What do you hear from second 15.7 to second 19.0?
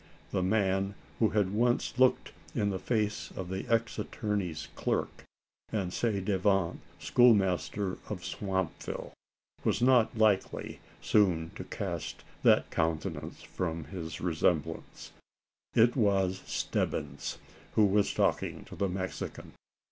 It was Stebbins who was talking to the